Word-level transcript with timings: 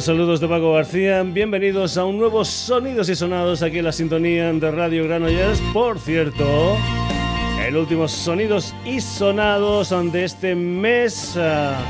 Saludos 0.00 0.38
de 0.38 0.46
Paco 0.46 0.74
García. 0.74 1.22
Bienvenidos 1.24 1.96
a 1.96 2.04
un 2.04 2.18
nuevo 2.18 2.44
Sonidos 2.44 3.08
y 3.08 3.16
Sonados 3.16 3.62
aquí 3.62 3.78
en 3.78 3.84
la 3.84 3.92
sintonía 3.92 4.52
de 4.52 4.70
Radio 4.70 5.04
Granollers. 5.04 5.60
Por 5.72 5.98
cierto, 5.98 6.76
el 7.66 7.76
último 7.76 8.06
Sonidos 8.06 8.74
y 8.84 9.00
Sonados 9.00 9.92
de 10.12 10.24
este 10.24 10.54
mes 10.54 11.36
ah, 11.36 11.80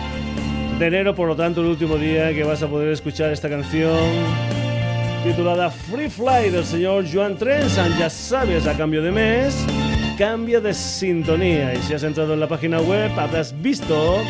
de 0.78 0.86
enero, 0.86 1.14
por 1.14 1.28
lo 1.28 1.36
tanto, 1.36 1.60
el 1.60 1.66
último 1.66 1.96
día 1.96 2.32
que 2.32 2.44
vas 2.44 2.62
a 2.62 2.68
poder 2.68 2.88
escuchar 2.88 3.30
esta 3.30 3.48
canción 3.48 3.98
titulada 5.24 5.70
Free 5.70 6.08
Fly 6.08 6.50
del 6.50 6.64
señor 6.64 7.04
Joan 7.12 7.36
Trensan. 7.36 7.98
Ya 7.98 8.08
sabes, 8.08 8.66
a 8.66 8.74
cambio 8.74 9.02
de 9.02 9.10
mes, 9.10 9.54
cambio 10.16 10.62
de 10.62 10.72
sintonía. 10.72 11.74
Y 11.74 11.82
si 11.82 11.92
has 11.92 12.04
entrado 12.04 12.32
en 12.32 12.40
la 12.40 12.48
página 12.48 12.80
web, 12.80 13.10
habrás 13.18 13.60
visto 13.60 14.22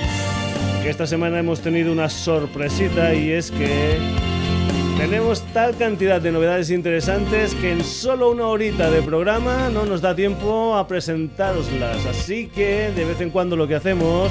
que 0.82 0.90
esta 0.90 1.06
semana 1.06 1.38
hemos 1.38 1.60
tenido 1.60 1.92
una 1.92 2.08
sorpresita 2.08 3.14
y 3.14 3.30
es 3.30 3.50
que 3.50 3.98
tenemos 4.96 5.42
tal 5.52 5.76
cantidad 5.76 6.20
de 6.20 6.32
novedades 6.32 6.70
interesantes 6.70 7.54
que 7.54 7.72
en 7.72 7.84
solo 7.84 8.30
una 8.30 8.46
horita 8.46 8.90
de 8.90 9.02
programa 9.02 9.68
no 9.70 9.86
nos 9.86 10.00
da 10.00 10.14
tiempo 10.14 10.76
a 10.76 10.86
presentaroslas. 10.86 12.06
Así 12.06 12.46
que 12.48 12.90
de 12.94 13.04
vez 13.04 13.20
en 13.20 13.30
cuando 13.30 13.56
lo 13.56 13.68
que 13.68 13.74
hacemos 13.76 14.30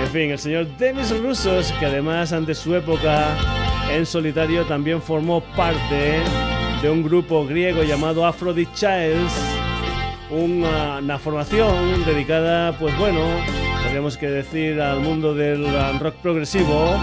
En 0.00 0.08
fin, 0.12 0.30
el 0.30 0.38
señor 0.38 0.66
Denis 0.78 1.10
Russos, 1.20 1.72
que 1.78 1.86
además 1.86 2.32
ante 2.32 2.54
su 2.54 2.74
época 2.74 3.36
en 3.92 4.06
solitario 4.06 4.64
también 4.66 5.02
formó 5.02 5.40
parte 5.56 6.22
de 6.82 6.88
un 6.90 7.02
grupo 7.02 7.46
griego 7.46 7.82
llamado 7.82 8.24
Aphrodite 8.24 8.72
Childs, 8.74 9.32
una, 10.30 11.18
formación 11.18 12.04
dedicada, 12.06 12.72
pues 12.78 12.96
bueno, 12.98 13.20
podríamos 13.82 14.16
que 14.16 14.28
decir 14.28 14.80
al 14.80 15.00
mundo 15.00 15.34
del 15.34 15.66
rock 15.98 16.14
progresivo, 16.16 16.96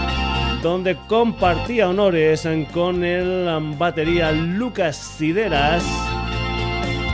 donde 0.62 0.96
compartía 1.06 1.88
honores 1.88 2.48
con 2.72 3.04
el 3.04 3.46
batería 3.78 4.32
Lucas 4.32 4.96
Sideras 4.96 5.84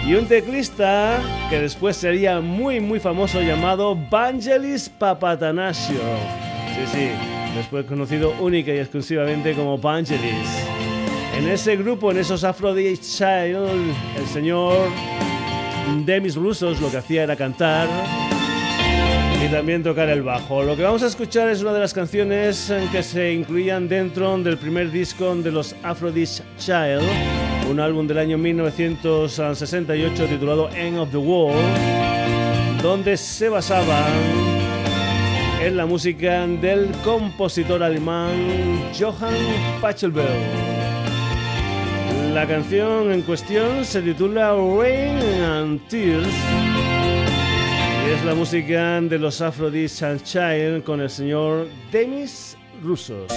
y 0.07 0.15
un 0.15 0.27
teclista 0.27 1.21
que 1.51 1.59
después 1.61 1.97
sería 1.97 2.41
muy 2.41 2.81
muy 2.81 3.01
famoso 3.01 3.43
llamado 3.43 3.95
Vangelis 4.11 4.89
Papatanasio. 4.89 6.01
Sí, 6.69 6.87
sí, 6.93 7.09
después 7.57 7.85
conocido 7.85 8.35
única 8.41 8.73
y 8.73 8.79
exclusivamente 8.79 9.55
como 9.55 9.77
Vangelis. 9.77 10.84
En 11.37 11.49
ese 11.49 11.77
grupo, 11.77 12.11
en 12.11 12.19
esos 12.19 12.45
Aphrodite 12.45 13.01
Child, 13.01 13.93
el 14.17 14.27
señor 14.33 14.89
Demis 16.05 16.37
Russos 16.37 16.81
lo 16.81 16.91
que 16.91 16.99
hacía 16.99 17.25
era 17.25 17.37
cantar 17.37 17.89
y 19.45 19.49
también 19.49 19.83
tocar 19.83 20.09
el 20.09 20.23
bajo. 20.23 20.63
Lo 20.63 20.77
que 20.77 20.83
vamos 20.83 21.03
a 21.03 21.07
escuchar 21.07 21.51
es 21.51 21.61
una 21.61 21.73
de 21.73 21.81
las 21.81 21.93
canciones 21.93 22.73
que 22.91 23.03
se 23.03 23.33
incluían 23.33 23.89
dentro 23.89 24.39
del 24.39 24.57
primer 24.59 24.91
disco 24.91 25.35
de 25.35 25.51
los 25.51 25.75
Aphrodite 25.83 26.43
Child, 26.59 27.03
un 27.71 27.81
álbum 27.81 28.07
del 28.07 28.19
año 28.19 28.39
1968 28.39 30.27
titulado 30.27 30.71
End 30.71 30.99
of 30.99 31.11
the 31.11 31.17
World, 31.17 31.61
donde 32.81 33.17
se 33.17 33.49
basaban 33.49 34.13
en 35.61 35.77
la 35.77 35.85
música 35.87 36.47
del 36.47 36.91
compositor 37.03 37.83
alemán 37.83 38.91
Johann 38.99 39.35
Pachelbel. 39.81 40.84
La 42.35 42.49
canción 42.49 43.13
en 43.13 43.23
cuestión 43.23 43.85
se 43.85 44.03
titula 44.03 44.53
Rain 44.55 45.19
and 45.41 45.87
Tears 45.87 46.27
y 48.05 48.11
es 48.11 48.25
la 48.25 48.35
música 48.35 49.01
de 49.01 49.21
los 49.21 49.41
Aphrodite 49.41 50.19
Child 50.21 50.83
con 50.83 51.01
el 51.01 51.11
señor 51.11 51.69
Demis 51.93 52.59
Russos. 52.83 53.33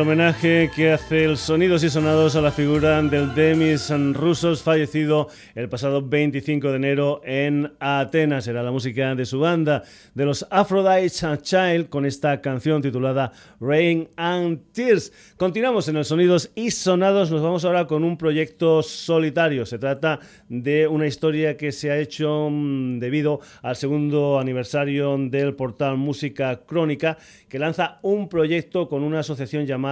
El 0.00 0.06
homenaje 0.06 0.70
que 0.74 0.92
hace 0.92 1.24
el 1.24 1.36
Sonidos 1.36 1.84
y 1.84 1.90
Sonados 1.90 2.34
a 2.34 2.40
la 2.40 2.50
figura 2.50 3.02
del 3.02 3.34
Demis 3.34 3.92
Rusos, 4.14 4.62
fallecido 4.62 5.28
el 5.54 5.68
pasado 5.68 6.00
25 6.00 6.70
de 6.70 6.76
enero 6.76 7.20
en 7.22 7.70
Atenas. 7.80 8.48
Era 8.48 8.62
la 8.62 8.70
música 8.70 9.14
de 9.14 9.26
su 9.26 9.40
banda, 9.40 9.82
de 10.14 10.24
los 10.24 10.46
Aphrodite 10.50 11.42
Child, 11.42 11.90
con 11.90 12.06
esta 12.06 12.40
canción 12.40 12.80
titulada 12.80 13.32
Rain 13.60 14.08
and 14.16 14.72
Tears. 14.72 15.12
Continuamos 15.36 15.86
en 15.88 15.98
el 15.98 16.06
Sonidos 16.06 16.50
y 16.54 16.70
Sonados. 16.70 17.30
Nos 17.30 17.42
vamos 17.42 17.66
ahora 17.66 17.86
con 17.86 18.02
un 18.02 18.16
proyecto 18.16 18.82
solitario. 18.82 19.66
Se 19.66 19.78
trata 19.78 20.20
de 20.48 20.88
una 20.88 21.06
historia 21.06 21.58
que 21.58 21.72
se 21.72 21.90
ha 21.90 21.98
hecho 21.98 22.48
mm, 22.50 23.00
debido 23.00 23.40
al 23.60 23.76
segundo 23.76 24.38
aniversario 24.38 25.18
del 25.18 25.54
portal 25.54 25.98
Música 25.98 26.60
Crónica, 26.64 27.18
que 27.50 27.58
lanza 27.58 27.98
un 28.00 28.30
proyecto 28.30 28.88
con 28.88 29.02
una 29.02 29.20
asociación 29.20 29.66
llamada 29.66 29.89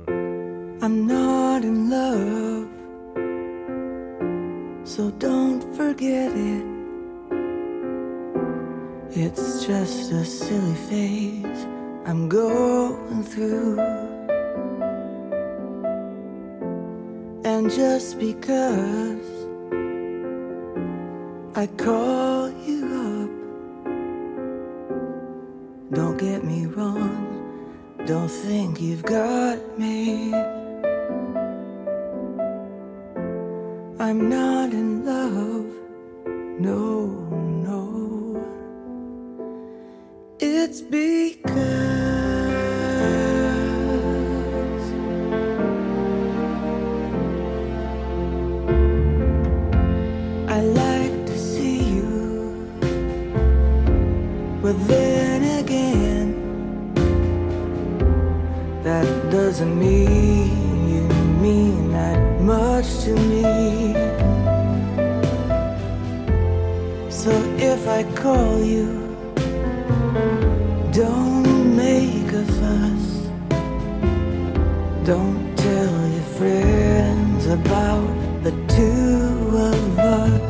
I'm 0.81 1.07
not 1.07 1.63
in 1.63 1.89
love, 1.89 2.67
so 4.83 5.09
don't 5.11 5.63
forget 5.77 6.35
it. 6.35 6.72
It's 9.15 9.63
just 9.63 10.11
a 10.11 10.25
silly 10.25 10.73
phase 10.89 11.67
I'm 12.07 12.27
going 12.27 13.21
through. 13.21 13.79
And 17.45 17.69
just 17.69 18.17
because 18.17 19.27
I 21.55 21.67
call 21.77 22.49
you 22.65 23.29
up, 23.85 23.85
don't 25.93 26.17
get 26.17 26.43
me 26.43 26.65
wrong, 26.65 27.53
don't 28.07 28.27
think 28.27 28.81
you've 28.81 29.03
got 29.03 29.59
me. 29.77 30.33
I'm 33.99 34.27
not 34.27 34.73
in 34.73 35.05
love, 35.05 35.71
no. 36.59 37.22
It's 40.39 40.81
because 40.81 41.53
I 50.49 50.59
like 50.61 51.25
to 51.27 51.37
see 51.37 51.83
you, 51.83 52.67
but 54.61 54.75
then 54.87 55.59
again, 55.59 56.33
that 58.83 59.05
doesn't 59.31 59.77
mean 59.79 60.89
you 60.89 61.07
mean 61.39 61.91
that 61.93 62.41
much 62.41 63.03
to 63.03 63.13
me. 63.15 63.93
So 67.09 67.31
if 67.57 67.87
I 67.87 68.03
call 68.15 68.63
you 68.63 69.12
don't 70.93 71.75
make 71.75 72.31
a 72.31 72.45
fuss. 72.45 73.05
Don't 75.03 75.57
tell 75.57 76.07
your 76.07 76.27
friends 76.37 77.47
about 77.47 78.43
the 78.43 78.51
two 78.67 79.57
of 79.57 79.99
us. 79.99 80.42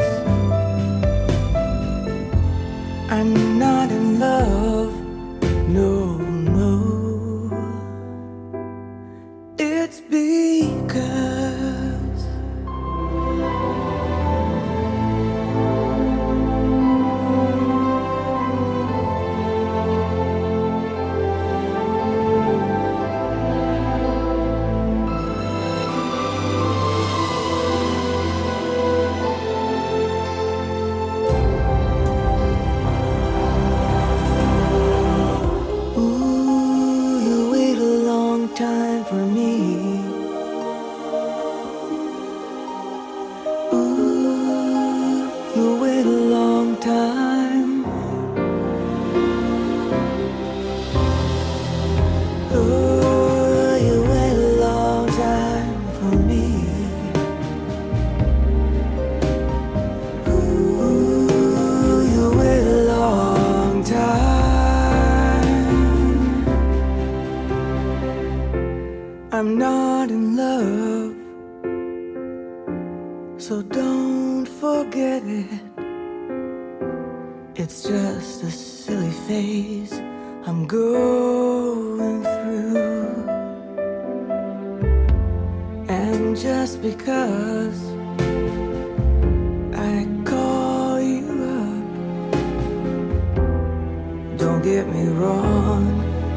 get 94.63 94.87
me 94.87 95.07
wrong. 95.09 95.83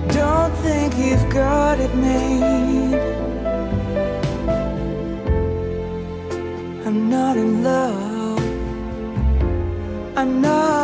Don't 0.08 0.52
think 0.56 0.96
you've 0.98 1.28
got 1.32 1.78
it 1.78 1.94
made 1.94 2.94
I'm 6.84 7.08
not 7.08 7.36
in 7.36 7.62
love. 7.62 8.40
I'm 10.16 10.40
not 10.40 10.75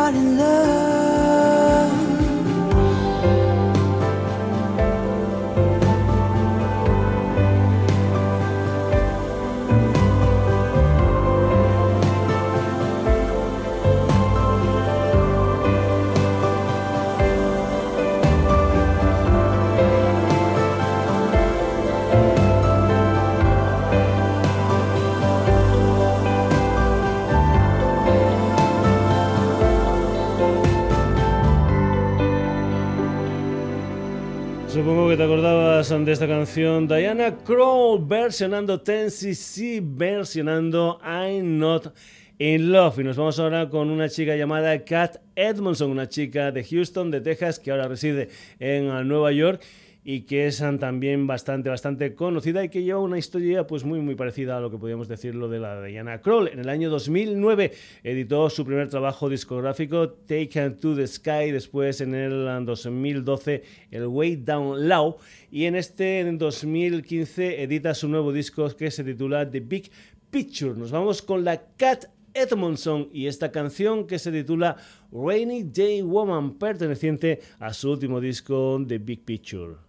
de 34.93 36.11
esta 36.11 36.27
canción 36.27 36.87
Diana 36.87 37.35
Kroll 37.43 38.05
versionando 38.05 38.79
Tennessee, 38.79 39.79
versionando 39.81 40.99
I'm 41.03 41.57
Not 41.57 41.95
in 42.37 42.71
Love. 42.71 42.99
Y 42.99 43.03
nos 43.03 43.17
vamos 43.17 43.39
ahora 43.39 43.69
con 43.69 43.89
una 43.89 44.07
chica 44.07 44.35
llamada 44.35 44.85
Kat 44.85 45.17
Edmondson, 45.35 45.89
una 45.89 46.07
chica 46.07 46.51
de 46.51 46.63
Houston, 46.63 47.09
de 47.09 47.21
Texas, 47.21 47.57
que 47.57 47.71
ahora 47.71 47.87
reside 47.87 48.29
en 48.59 49.07
Nueva 49.07 49.31
York 49.31 49.63
y 50.03 50.21
que 50.21 50.47
es 50.47 50.63
también 50.79 51.27
bastante, 51.27 51.69
bastante 51.69 52.13
conocida 52.13 52.63
y 52.63 52.69
que 52.69 52.83
lleva 52.83 52.99
una 52.99 53.17
historia 53.17 53.65
pues 53.67 53.83
muy, 53.83 54.01
muy 54.01 54.15
parecida 54.15 54.57
a 54.57 54.59
lo 54.59 54.69
que 54.69 54.77
podríamos 54.77 55.07
decirlo 55.07 55.47
de 55.47 55.59
la 55.59 55.79
de 55.79 55.89
Diana 55.89 56.21
Kroll. 56.21 56.49
En 56.49 56.59
el 56.59 56.69
año 56.69 56.89
2009 56.89 57.71
editó 58.03 58.49
su 58.49 58.65
primer 58.65 58.89
trabajo 58.89 59.29
discográfico, 59.29 60.09
Taken 60.09 60.77
to 60.77 60.95
the 60.95 61.07
Sky, 61.07 61.51
después 61.51 62.01
en 62.01 62.15
el 62.15 62.65
2012 62.65 63.63
el 63.91 64.07
Way 64.07 64.37
Down 64.37 64.87
Low 64.87 65.17
y 65.51 65.65
en 65.65 65.75
este 65.75 66.19
en 66.19 66.37
2015 66.37 67.63
edita 67.63 67.93
su 67.93 68.07
nuevo 68.07 68.33
disco 68.33 68.69
que 68.75 68.91
se 68.91 69.03
titula 69.03 69.49
The 69.49 69.59
Big 69.59 69.91
Picture. 70.29 70.73
Nos 70.77 70.91
vamos 70.91 71.21
con 71.21 71.43
la 71.43 71.61
Cat 71.77 72.05
Edmondson 72.33 73.09
y 73.13 73.27
esta 73.27 73.51
canción 73.51 74.07
que 74.07 74.19
se 74.19 74.31
titula 74.31 74.77
Rainy 75.11 75.63
Day 75.63 76.01
Woman, 76.01 76.57
perteneciente 76.57 77.39
a 77.59 77.73
su 77.73 77.91
último 77.91 78.19
disco 78.19 78.83
The 78.87 78.97
Big 78.97 79.23
Picture. 79.23 79.82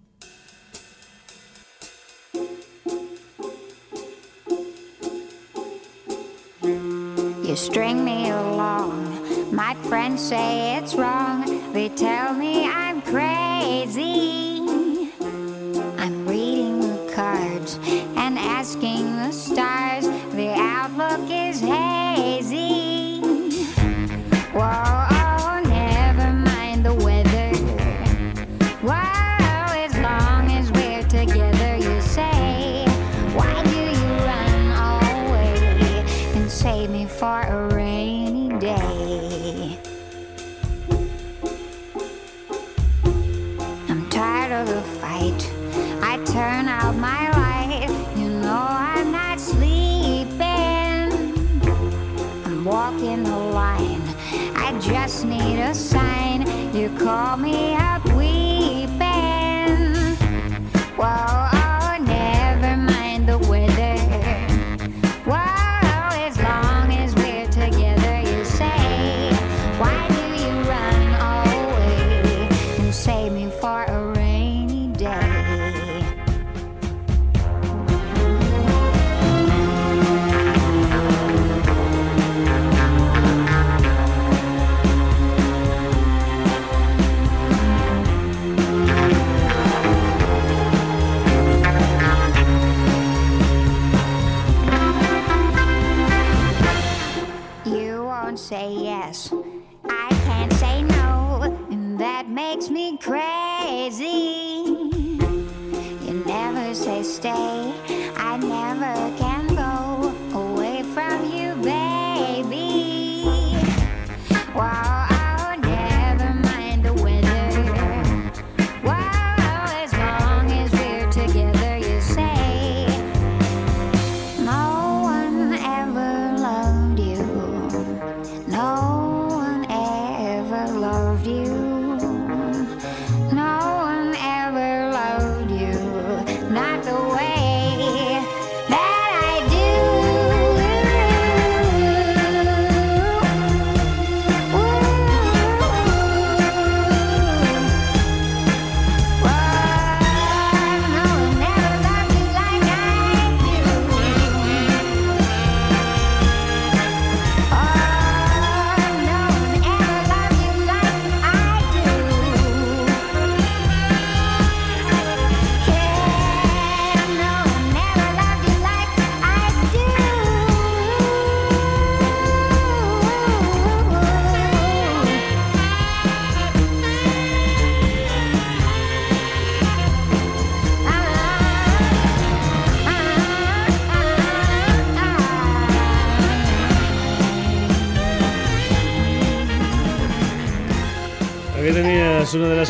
You 7.54 7.58
string 7.58 8.04
me 8.04 8.30
along. 8.30 9.54
My 9.54 9.74
friends 9.88 10.20
say 10.20 10.76
it's 10.76 10.96
wrong. 10.96 11.72
They 11.72 11.88
tell 11.88 12.34
me 12.34 12.66
I'm 12.66 13.00
crazy. 13.00 14.58
I'm 15.96 16.26
reading 16.26 16.80
the 16.80 17.12
cards 17.14 17.78
and 18.16 18.40
asking 18.40 19.04
the 19.18 19.30
stars, 19.30 20.08
the 20.32 20.52
outlook 20.56 21.30
is. 21.30 21.62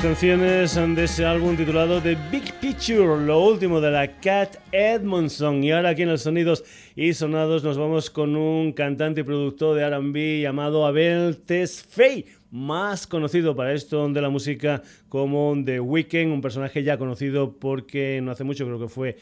Canciones 0.05 0.75
de 0.75 1.05
ese 1.05 1.25
álbum 1.25 1.57
titulado 1.57 1.99
The 1.99 2.15
Big 2.31 2.53
Picture, 2.61 3.25
lo 3.25 3.43
último 3.43 3.81
de 3.81 3.91
la 3.91 4.21
Cat 4.21 4.57
Edmondson. 4.71 5.65
Y 5.65 5.73
ahora 5.73 5.89
aquí 5.89 6.03
en 6.03 6.11
los 6.11 6.21
sonidos 6.21 6.63
y 6.95 7.15
sonados 7.15 7.65
nos 7.65 7.79
vamos 7.79 8.11
con 8.11 8.37
un 8.37 8.75
cantante 8.75 9.23
y 9.23 9.25
productor 9.25 9.77
de 9.77 9.89
RB 9.89 10.43
llamado 10.43 10.85
Abel 10.85 11.39
Tesfaye, 11.39 12.27
más 12.51 13.07
conocido 13.07 13.57
para 13.57 13.73
esto 13.73 14.07
de 14.11 14.21
la 14.21 14.29
música 14.29 14.83
como 15.09 15.57
The 15.65 15.81
Weeknd, 15.81 16.33
un 16.33 16.43
personaje 16.43 16.83
ya 16.83 16.99
conocido 16.99 17.55
porque 17.59 18.21
no 18.23 18.31
hace 18.31 18.45
mucho 18.45 18.67
creo 18.67 18.79
que 18.79 18.89
fue 18.89 19.17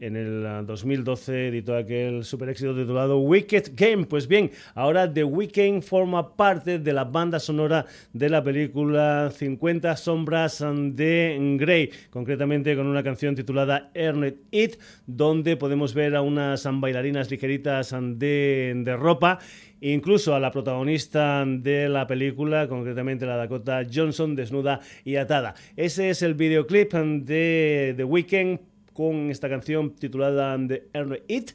en 0.00 0.16
el 0.16 0.46
ah, 0.46 0.62
2012 0.62 1.48
editó 1.48 1.76
aquel 1.76 2.24
super 2.24 2.48
éxito 2.48 2.74
titulado 2.74 3.18
Wicked 3.18 3.72
Game. 3.74 4.04
Pues 4.06 4.28
bien, 4.28 4.50
ahora 4.74 5.12
The 5.12 5.24
Weeknd 5.24 5.82
forma 5.82 6.36
parte 6.36 6.78
de 6.78 6.92
la 6.92 7.04
banda 7.04 7.40
sonora 7.40 7.86
de 8.12 8.28
la 8.28 8.42
película 8.42 9.30
50 9.34 9.96
Sombras 9.96 10.64
de 10.92 11.56
Grey, 11.58 11.90
concretamente 12.10 12.76
con 12.76 12.86
una 12.86 13.02
canción 13.02 13.34
titulada 13.34 13.90
Earned 13.94 14.34
It, 14.50 14.76
donde 15.06 15.56
podemos 15.56 15.94
ver 15.94 16.14
a 16.16 16.22
unas 16.22 16.68
bailarinas 16.80 17.30
ligeritas 17.30 17.94
de, 17.98 18.72
de 18.76 18.96
ropa. 18.96 19.38
Incluso 19.78 20.34
a 20.34 20.40
la 20.40 20.50
protagonista 20.50 21.44
de 21.46 21.90
la 21.90 22.06
película, 22.06 22.66
concretamente 22.66 23.26
la 23.26 23.36
Dakota 23.36 23.82
Johnson, 23.92 24.34
desnuda 24.34 24.80
y 25.04 25.16
atada. 25.16 25.54
Ese 25.76 26.08
es 26.08 26.22
el 26.22 26.34
videoclip 26.34 26.94
de 26.94 27.92
The 27.94 28.04
Weeknd 28.04 28.58
con 28.96 29.30
esta 29.30 29.50
canción 29.50 29.94
titulada 29.94 30.56
The 30.66 30.88
Earn 30.94 31.18
It. 31.28 31.50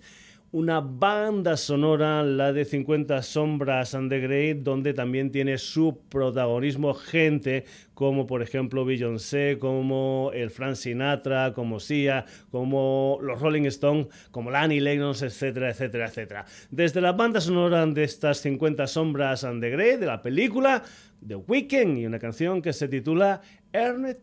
Una 0.54 0.82
banda 0.82 1.56
sonora, 1.56 2.24
la 2.24 2.52
de 2.52 2.66
50 2.66 3.24
Sombras 3.24 3.96
and 3.96 4.12
the 4.12 4.20
Grey, 4.20 4.54
donde 4.54 4.94
también 4.94 5.32
tiene 5.32 5.58
su 5.58 6.02
protagonismo 6.10 6.94
gente 6.94 7.64
como 7.94 8.28
por 8.28 8.42
ejemplo 8.42 8.84
Beyoncé, 8.84 9.58
como 9.60 10.30
el 10.34 10.52
Frank 10.52 10.76
Sinatra, 10.76 11.54
como 11.54 11.80
Sia, 11.80 12.26
como 12.52 13.18
los 13.22 13.40
Rolling 13.40 13.66
Stones, 13.68 14.08
como 14.32 14.52
Lani 14.52 14.82
Lennox, 14.82 15.22
etcétera, 15.22 15.70
etcétera, 15.70 16.08
etcétera. 16.08 16.46
Desde 16.70 17.00
la 17.00 17.14
banda 17.14 17.40
sonora 17.40 17.86
de 17.86 18.04
estas 18.04 18.40
50 18.42 18.86
Sombras 18.88 19.46
and 19.46 19.64
the 19.64 19.70
Grey, 19.70 19.96
de 19.96 20.06
la 20.06 20.22
película 20.22 20.84
The 21.26 21.38
Weeknd, 21.38 21.98
y 21.98 22.06
una 22.06 22.20
canción 22.20 22.62
que 22.62 22.74
se 22.74 22.90
titula 22.90 23.42
Earn 23.72 24.18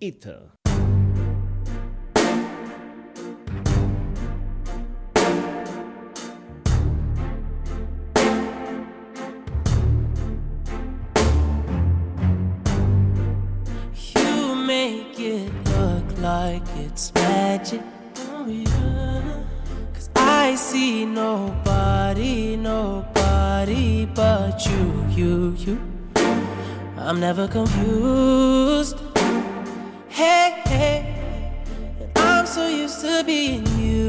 It. 0.00 0.26
I'm 27.06 27.20
never 27.20 27.46
confused. 27.46 28.98
Hey, 30.08 30.62
hey. 30.64 31.62
And 32.00 32.10
I'm 32.16 32.46
so 32.46 32.66
used 32.66 33.02
to 33.02 33.22
being 33.24 33.66
used. 33.78 34.03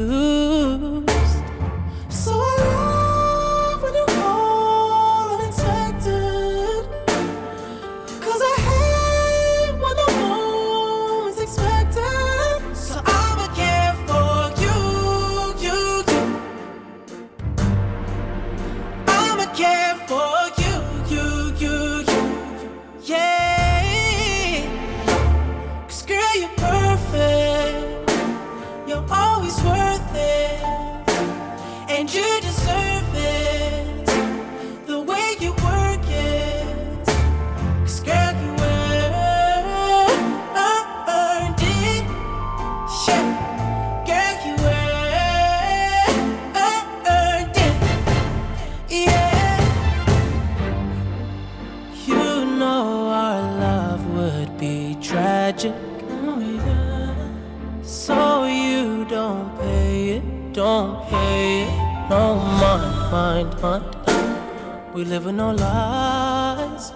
don't 59.08 59.56
pay 59.58 60.08
it, 60.16 60.52
don't 60.52 61.08
pay 61.08 61.62
it. 61.62 62.10
No 62.10 62.34
mind, 62.36 63.10
mind, 63.12 63.62
mind. 63.62 64.94
We 64.94 65.04
live 65.04 65.26
in 65.26 65.36
no 65.36 65.52
lies. 65.52 66.92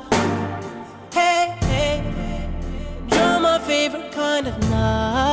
Hey, 1.12 1.57
hey, 1.61 2.51
you're 3.09 3.40
my 3.40 3.59
favorite 3.61 4.11
kind 4.12 4.49
of 4.49 4.59
night. 4.70 5.30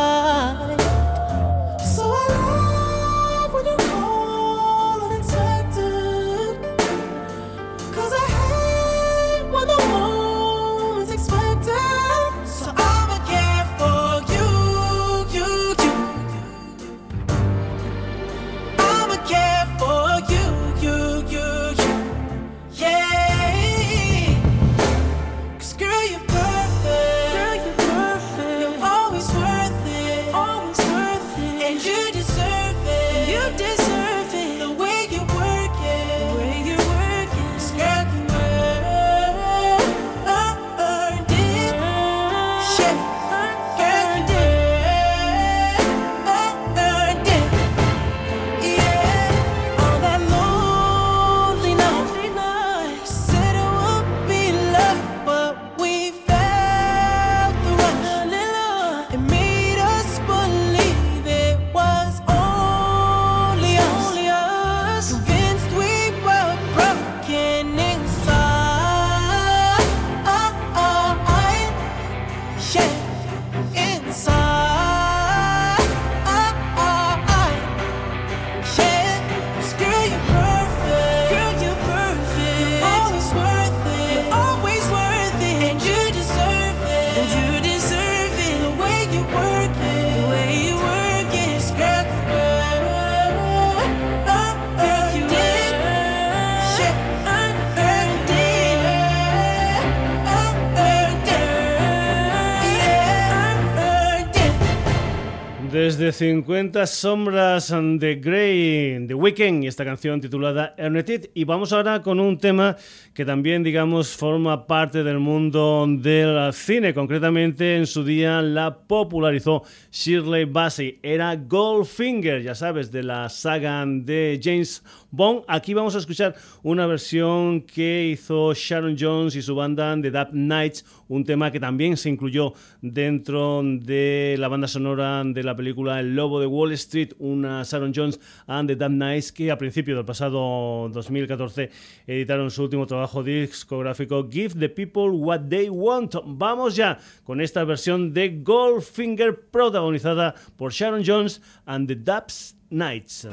Desde 105.77 106.11
50 106.11 106.87
sombras 106.87 107.71
de 107.71 108.15
Grey, 108.15 109.05
The 109.05 109.13
Weekend, 109.13 109.63
esta 109.65 109.85
canción 109.85 110.19
titulada 110.19 110.73
Earned 110.75 111.07
It. 111.07 111.25
Y 111.35 111.43
vamos 111.43 111.71
ahora 111.71 112.01
con 112.01 112.19
un 112.19 112.39
tema 112.39 112.75
que 113.13 113.23
también, 113.23 113.61
digamos, 113.61 114.17
forma 114.17 114.65
parte 114.65 115.03
del 115.03 115.19
mundo 115.19 115.85
del 115.87 116.51
cine. 116.51 116.95
Concretamente, 116.95 117.77
en 117.77 117.85
su 117.85 118.03
día 118.03 118.41
la 118.41 118.75
popularizó 118.75 119.61
Shirley 119.91 120.45
Bassey. 120.45 120.97
Era 121.03 121.35
Goldfinger, 121.35 122.41
ya 122.41 122.55
sabes, 122.55 122.91
de 122.91 123.03
la 123.03 123.29
saga 123.29 123.85
de 123.85 124.39
James 124.43 124.83
Bond. 125.11 125.43
Aquí 125.47 125.73
vamos 125.73 125.95
a 125.95 125.99
escuchar 125.99 126.35
una 126.63 126.85
versión 126.85 127.61
que 127.61 128.09
hizo 128.11 128.53
Sharon 128.53 128.95
Jones 128.99 129.35
y 129.35 129.41
su 129.41 129.55
banda 129.55 129.95
The 130.01 130.11
Dub 130.11 130.29
Nights, 130.33 130.85
un 131.07 131.23
tema 131.23 131.51
que 131.51 131.59
también 131.59 131.97
se 131.97 132.09
incluyó 132.09 132.53
dentro 132.81 133.61
de 133.63 134.35
la 134.37 134.47
banda 134.47 134.67
sonora 134.67 135.23
de 135.23 135.43
la 135.43 135.55
película 135.55 135.99
El 135.99 136.15
Lobo 136.15 136.39
de 136.39 136.47
Wall 136.47 136.73
Street, 136.73 137.13
una 137.19 137.63
Sharon 137.63 137.93
Jones 137.95 138.19
and 138.47 138.67
The 138.67 138.75
Dub 138.75 138.91
Nights 138.91 139.31
que 139.31 139.51
a 139.51 139.57
principios 139.57 139.97
del 139.97 140.05
pasado 140.05 140.89
2014 140.89 141.69
editaron 142.05 142.51
su 142.51 142.63
último 142.63 142.85
trabajo 142.85 143.23
discográfico 143.23 144.27
Give 144.29 144.55
the 144.59 144.69
People 144.69 145.09
What 145.09 145.47
They 145.49 145.69
Want. 145.69 146.15
Vamos 146.25 146.75
ya 146.75 146.97
con 147.23 147.41
esta 147.41 147.63
versión 147.63 148.13
de 148.13 148.41
Goldfinger 148.43 149.47
protagonizada 149.49 150.35
por 150.55 150.71
Sharon 150.71 151.03
Jones 151.05 151.41
and 151.65 151.87
The 151.87 151.95
Dub 151.95 152.25
Nights. 152.69 153.27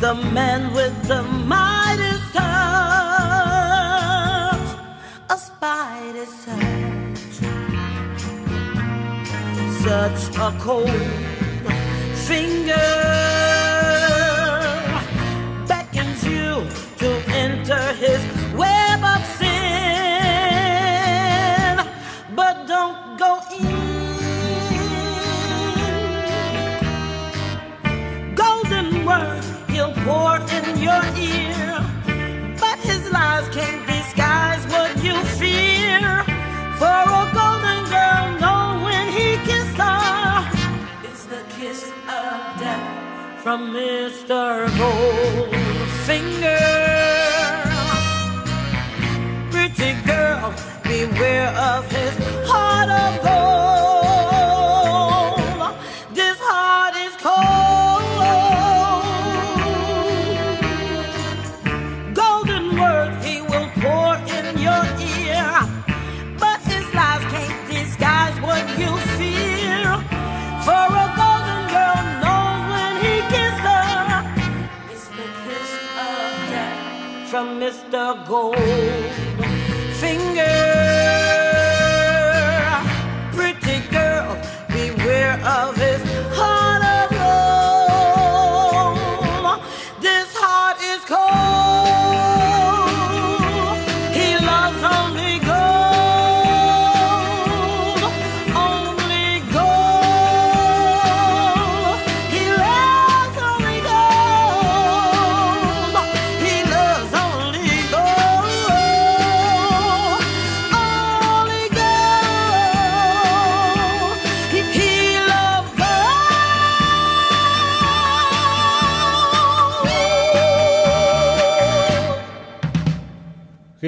The 0.00 0.14
man 0.14 0.74
with 0.74 1.08
the 1.08 1.22
mightiest 1.22 2.34
touch, 2.34 2.46
a 5.30 5.38
spider's 5.38 6.44
touch, 6.44 7.18
such 9.82 10.36
a 10.36 10.50
cold 10.60 10.90
finger 12.28 12.92
beckons 15.66 16.24
you 16.24 16.66
to 16.98 17.08
enter 17.28 17.82
his 17.94 18.35
he'll 30.06 30.46
in 30.58 30.66
your 30.78 31.04
ear. 31.18 31.74
But 32.62 32.78
his 32.90 33.02
lies 33.10 33.46
can't 33.56 33.82
disguise 33.86 34.62
what 34.72 34.90
you 35.02 35.16
fear. 35.40 36.00
For 36.80 37.00
a 37.20 37.24
golden 37.38 37.80
girl, 37.94 38.24
know 38.42 38.62
when 38.86 39.06
he 39.18 39.28
kissed 39.48 39.78
her, 39.86 40.48
it's 41.08 41.24
the 41.24 41.42
kiss 41.58 41.80
of 42.18 42.34
death 42.60 43.42
from 43.42 43.60
Mr. 43.74 44.68
Goldfinger. 44.80 46.64
Pretty 49.50 49.92
girl, 50.12 50.54
beware 50.84 51.52
of 51.72 51.82
his 51.90 52.14
heart 52.48 52.90
of 52.90 53.12
gold. 53.24 53.45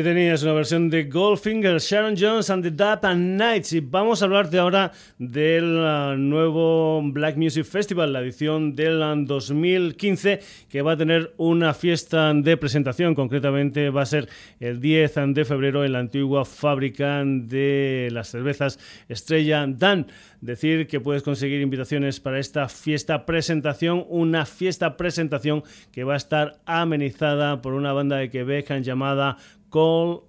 Tenías 0.08 0.42
una 0.42 0.54
versión 0.54 0.88
de 0.88 1.04
Goldfinger, 1.04 1.78
Sharon 1.80 2.14
Jones 2.18 2.48
and 2.48 2.62
the 2.62 2.70
Dap 2.70 3.04
and 3.04 3.38
Nights. 3.38 3.74
Y 3.74 3.80
vamos 3.80 4.22
a 4.22 4.24
hablarte 4.24 4.56
ahora 4.56 4.90
del 5.18 5.76
uh, 5.76 6.16
nuevo 6.16 7.02
Black 7.04 7.36
Music 7.36 7.66
Festival, 7.66 8.14
la 8.14 8.20
edición 8.20 8.74
del 8.74 9.26
2015, 9.26 10.40
que 10.70 10.80
va 10.80 10.92
a 10.92 10.96
tener 10.96 11.34
una 11.36 11.74
fiesta 11.74 12.32
de 12.32 12.56
presentación. 12.56 13.14
Concretamente 13.14 13.90
va 13.90 14.00
a 14.00 14.06
ser 14.06 14.30
el 14.60 14.80
10 14.80 15.34
de 15.34 15.44
febrero 15.44 15.84
en 15.84 15.92
la 15.92 15.98
antigua 15.98 16.46
fábrica 16.46 17.22
de 17.22 18.08
las 18.10 18.30
cervezas 18.30 18.78
Estrella 19.10 19.66
Dan. 19.68 20.06
Decir 20.40 20.86
que 20.86 21.00
puedes 21.00 21.22
conseguir 21.22 21.60
invitaciones 21.60 22.20
para 22.20 22.38
esta 22.38 22.68
fiesta 22.68 23.26
presentación, 23.26 24.06
una 24.08 24.46
fiesta 24.46 24.96
presentación 24.96 25.64
que 25.92 26.04
va 26.04 26.14
a 26.14 26.16
estar 26.16 26.60
amenizada 26.64 27.60
por 27.60 27.74
una 27.74 27.92
banda 27.92 28.16
de 28.16 28.30
Quebec 28.30 28.68
llamada 28.80 29.36
con 29.68 30.20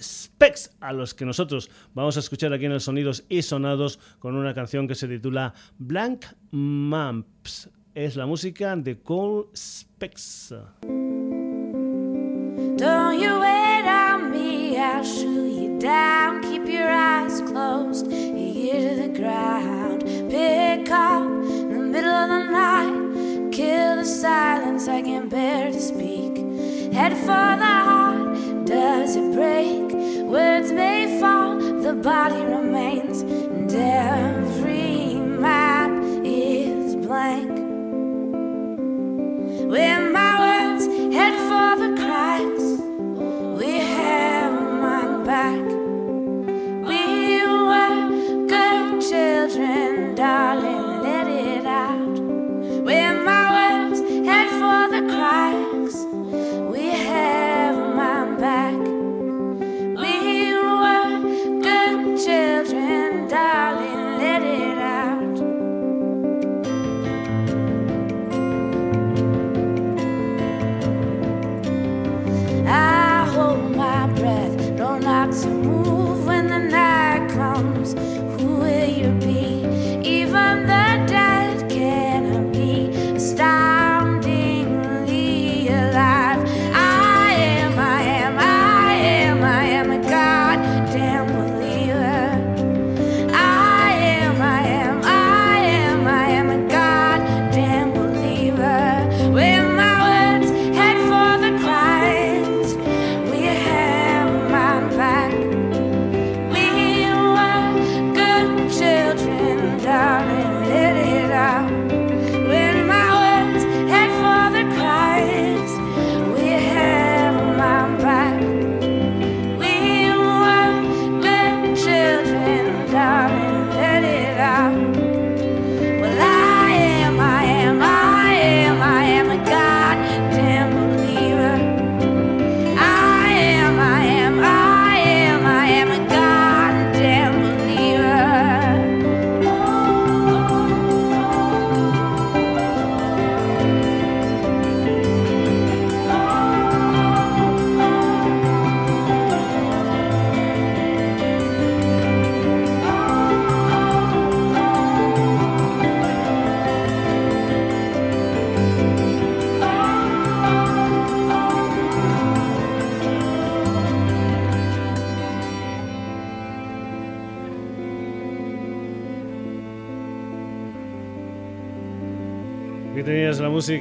Specs, 0.00 0.70
a 0.80 0.92
los 0.92 1.14
que 1.14 1.24
nosotros 1.24 1.70
vamos 1.94 2.16
a 2.16 2.20
escuchar 2.20 2.52
aquí 2.52 2.64
en 2.66 2.72
el 2.72 2.80
Sonidos 2.80 3.24
y 3.28 3.42
Sonados 3.42 3.98
con 4.18 4.36
una 4.36 4.54
canción 4.54 4.88
que 4.88 4.94
se 4.94 5.08
titula 5.08 5.54
Blank 5.78 6.24
Maps. 6.50 7.68
Es 7.94 8.16
la 8.16 8.26
música 8.26 8.74
de 8.74 8.98
Cole 8.98 9.48
Specs. 9.54 10.54
Don't 12.78 13.20
you 13.20 13.38
wait 13.38 13.84
on 13.86 14.30
me, 14.30 14.78
I'll 14.78 15.04
shoot 15.04 15.50
you 15.50 15.78
down. 15.78 16.40
Keep 16.42 16.66
your 16.66 16.90
eyes 16.90 17.42
closed, 17.42 18.10
ear 18.10 18.80
to 18.90 18.96
the 19.02 19.08
ground. 19.08 20.04
Pick 20.30 20.90
up 20.90 21.22
in 21.22 21.70
the 21.70 21.84
middle 21.84 22.10
of 22.10 22.28
the 22.28 22.50
night, 22.50 23.52
kill 23.52 23.96
the 23.96 24.04
silence 24.04 24.88
I 24.88 25.02
can't 25.02 25.28
bear 25.28 25.70
to 25.70 25.80
speak. 25.80 26.38
Head 26.94 27.12
for 27.18 27.56
the 27.58 28.01
does 28.72 29.16
it 29.16 29.32
break? 29.34 29.92
Words 30.24 30.72
may 30.72 31.20
fall, 31.20 31.58
the 31.58 31.92
body 31.92 32.42
remains, 32.42 33.20
and 33.20 33.70
every 33.70 35.14
map 35.14 35.90
is 36.24 36.96
blank. 36.96 37.50
When 39.70 40.12
my 40.12 40.31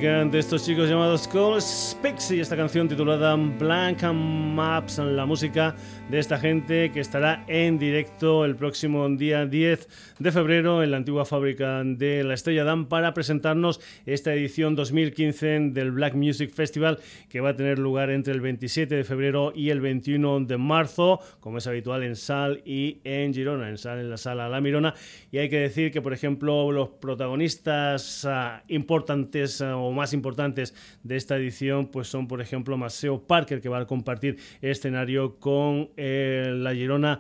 música 0.02 0.26
de 0.26 0.40
estos 0.40 0.66
chicos 0.66 0.90
llamados 0.90 1.28
Cole 1.28 1.62
Speaks 1.62 2.32
y 2.32 2.40
esta 2.40 2.58
canción 2.58 2.88
titulada 2.88 3.36
Blank 3.36 4.02
Maps, 4.12 4.98
la 4.98 5.28
música 5.28 5.76
de 6.10 6.18
esta 6.18 6.40
gente 6.40 6.92
que 6.92 7.00
estará 7.00 7.46
en 7.48 7.78
directo 7.78 8.44
el 8.44 8.56
próximo 8.56 9.08
día 9.10 9.46
10 9.46 10.16
de 10.18 10.32
febrero 10.32 10.82
en 10.82 10.90
la 10.90 10.98
antigua 10.98 11.24
fábrica 11.24 11.84
de 11.84 12.24
la 12.24 12.34
Estrella 12.34 12.64
Dan 12.64 12.88
para 12.88 13.14
presentarnos 13.14 13.80
esta 14.08 14.34
edición 14.34 14.76
2015 14.76 15.70
del 15.72 15.92
Black 15.92 16.16
Music 16.16 16.52
Festival 16.52 16.98
que 17.30 17.40
va 17.40 17.50
a 17.50 17.56
tener 17.56 17.78
lugar 17.78 18.10
entre 18.10 18.34
el 18.34 18.42
27 18.42 18.96
de 18.96 19.04
febrero 19.04 19.54
y 19.56 19.70
el 19.70 19.82
21 19.82 20.42
de 20.42 20.58
marzo, 20.58 21.20
como 21.40 21.60
es 21.60 21.68
habitual 21.68 22.02
en 22.02 22.16
Sal 22.16 22.64
y 22.66 23.02
en 23.04 23.36
Girona, 23.36 23.70
en 23.70 23.78
Sal 23.78 24.00
en 24.00 24.10
la 24.10 24.18
sala 24.18 24.50
La 24.50 24.62
Mirona. 24.62 24.96
Y 25.32 25.38
hay 25.38 25.50
que 25.50 25.60
decir 25.60 25.92
que, 25.92 26.02
por 26.02 26.14
ejemplo, 26.14 26.72
los 26.72 26.90
protagonistas 26.90 28.26
ah, 28.26 28.64
importantes 28.68 29.62
ah, 29.62 29.78
más 29.92 30.14
importantes 30.14 30.74
de 31.04 31.16
esta 31.16 31.38
edición 31.38 31.88
pues 31.88 32.08
son, 32.08 32.28
por 32.28 32.42
ejemplo, 32.42 32.78
Maceo 32.78 33.26
Parker, 33.26 33.62
que 33.62 33.70
va 33.70 33.80
a 33.80 33.88
compartir 33.88 34.38
escenario 34.62 35.38
con 35.40 35.90
eh, 35.98 36.52
la 36.56 36.74
Girona 36.74 37.20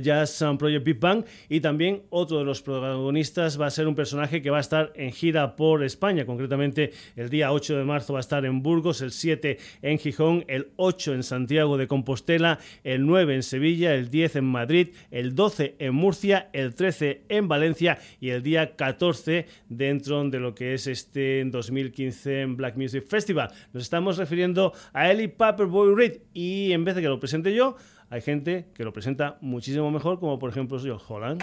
Jazz 0.00 0.44
Project 0.58 0.84
Big 0.84 0.98
Bang. 0.98 1.24
Y 1.48 1.60
también 1.60 2.02
otro 2.10 2.38
de 2.38 2.44
los 2.44 2.62
protagonistas 2.62 3.60
va 3.60 3.66
a 3.66 3.70
ser 3.70 3.86
un 3.86 3.94
personaje 3.94 4.42
que 4.42 4.50
va 4.50 4.58
a 4.58 4.60
estar 4.60 4.92
en 4.94 5.12
gira 5.12 5.56
por 5.56 5.82
España, 5.84 6.24
concretamente 6.24 6.92
el 7.16 7.28
día 7.28 7.52
8 7.52 7.76
de 7.76 7.84
marzo 7.84 8.12
va 8.12 8.18
a 8.18 8.20
estar 8.20 8.44
en 8.44 8.62
Burgos, 8.62 9.00
el 9.00 9.12
7 9.12 9.58
en 9.82 9.98
Gijón, 9.98 10.44
el 10.48 10.68
8 10.76 11.14
en 11.14 11.22
Santiago 11.22 11.76
de 11.76 11.86
Compostela, 11.86 12.58
el 12.84 13.06
9 13.06 13.34
en 13.34 13.42
Sevilla, 13.42 13.94
el 13.94 14.10
10 14.10 14.36
en 14.36 14.44
Madrid, 14.44 14.88
el 15.10 15.34
12 15.34 15.76
en 15.78 15.94
Murcia, 15.94 16.48
el 16.52 16.74
13 16.74 17.22
en 17.28 17.48
Valencia 17.48 17.98
y 18.20 18.30
el 18.30 18.42
día 18.42 18.76
14 18.76 19.46
dentro 19.68 20.22
de 20.28 20.40
lo 20.40 20.54
que 20.54 20.74
es 20.74 20.86
este 20.86 21.44
2015 21.44 22.46
Black 22.46 22.76
Music 22.76 23.04
Festival. 23.06 23.50
Nos 23.72 23.82
estamos 23.82 24.18
refiriendo 24.18 24.72
a 24.92 25.10
Ellie 25.10 25.28
Paperboy 25.28 25.94
Reed 25.94 26.20
y 26.32 26.72
en 26.72 26.84
vez 26.84 26.94
de 26.94 27.02
que 27.02 27.08
lo 27.08 27.20
presente 27.20 27.54
yo, 27.54 27.76
hay 28.12 28.20
gente 28.20 28.66
que 28.74 28.84
lo 28.84 28.92
presenta 28.92 29.38
muchísimo 29.40 29.90
mejor, 29.90 30.20
como 30.20 30.38
por 30.38 30.50
ejemplo 30.50 30.78
yo, 30.78 30.98
Holland. 30.98 31.42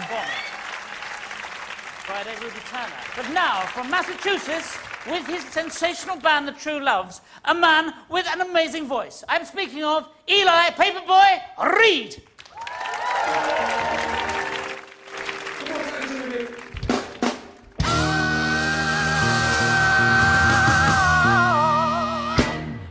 But 3.16 3.28
now, 3.34 3.62
from 3.74 3.90
Massachusetts, 3.90 4.78
with 5.06 5.26
his 5.26 5.42
sensational 5.52 6.16
band, 6.16 6.46
The 6.46 6.52
True 6.52 6.78
Loves, 6.78 7.22
a 7.44 7.54
man 7.54 7.92
with 8.08 8.26
an 8.32 8.40
amazing 8.40 8.86
voice. 8.86 9.24
I'm 9.28 9.44
speaking 9.44 9.82
of 9.82 10.08
Eli 10.28 10.70
Paperboy 10.70 11.40
Reed. 11.80 12.22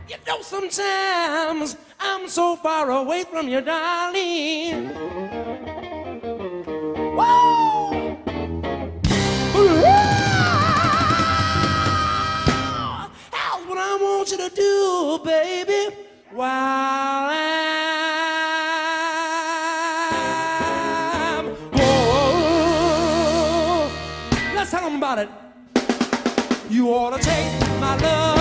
You 0.08 0.16
know, 0.26 0.42
sometimes 0.42 1.76
I'm 2.02 2.28
so 2.28 2.56
far 2.56 2.90
away 2.90 3.24
from 3.24 3.48
you, 3.48 3.60
darling. 3.60 4.88
Woo! 7.16 8.16
That's 13.30 13.66
what 13.66 13.78
I 13.78 13.98
want 14.00 14.30
you 14.30 14.36
to 14.38 14.50
do, 14.54 15.18
baby. 15.24 15.94
While 16.32 17.30
I'm 21.28 21.46
gone. 21.76 23.90
Let's 24.54 24.70
tell 24.70 24.84
'em 24.86 24.96
about 24.96 25.18
it. 25.18 25.28
You 26.70 26.88
ought 26.94 27.16
to 27.16 27.22
take 27.22 27.52
my 27.80 27.96
love 27.96 28.39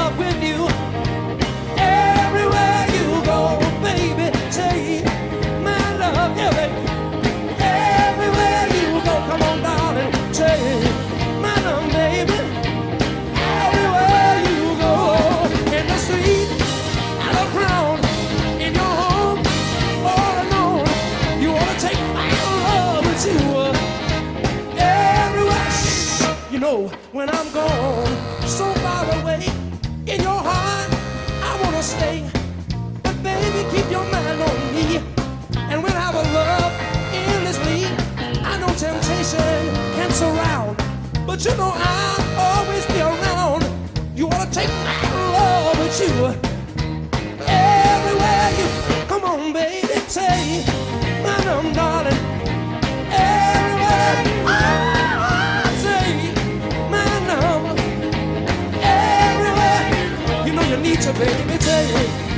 when 27.19 27.29
I'm 27.35 27.51
gone, 27.51 28.47
so 28.47 28.63
far 28.75 29.03
away, 29.19 29.43
in 30.07 30.21
your 30.21 30.39
heart, 30.49 30.89
I 31.43 31.51
wanna 31.61 31.83
stay. 31.83 32.23
But 33.03 33.21
baby, 33.21 33.61
keep 33.73 33.91
your 33.91 34.05
mind 34.05 34.39
on 34.41 34.57
me, 34.73 35.03
and 35.69 35.83
we'll 35.83 35.99
have 36.05 36.15
a 36.15 36.23
love 36.37 36.71
endlessly. 37.11 37.83
I 38.51 38.57
know 38.61 38.71
temptation 38.85 39.59
can 39.97 40.11
surround, 40.11 40.77
but 41.27 41.43
you 41.43 41.53
know 41.57 41.73
I'll 41.75 42.23
always 42.47 42.85
be 42.85 43.01
around. 43.01 43.67
You 44.15 44.27
wanna 44.27 44.49
take 44.49 44.71
my 44.87 45.01
love 45.35 45.77
with 45.77 45.99
you 45.99 46.13
everywhere 47.45 48.49
you. 48.59 48.67
Come 49.11 49.25
on, 49.25 49.51
baby, 49.51 49.99
say 50.07 50.63
my 51.25 51.37
name, 51.43 51.73
Baby, 61.19 61.51
you 61.51 62.28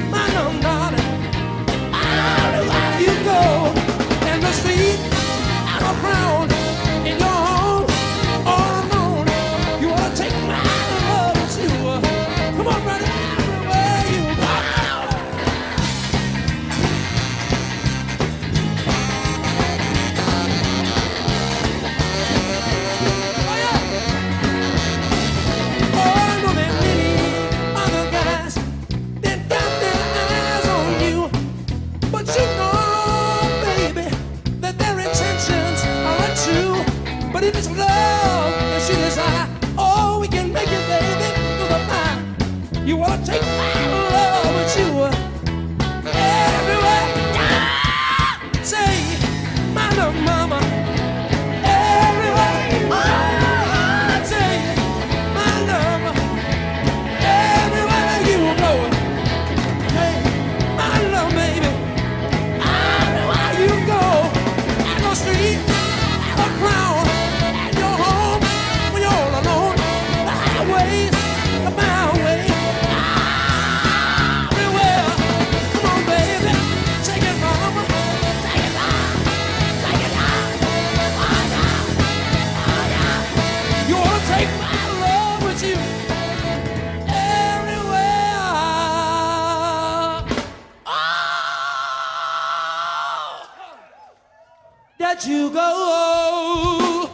that 95.14 95.28
you 95.28 95.50
go. 95.50 97.10